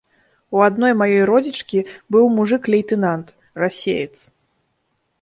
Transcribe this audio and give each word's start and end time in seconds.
У 0.55 0.61
адной 0.67 0.95
маёй 1.01 1.21
родзічкі 1.31 1.79
быў 2.17 2.25
мужык 2.41 2.63
лейтэнант, 2.77 3.27
расеец. 3.63 4.15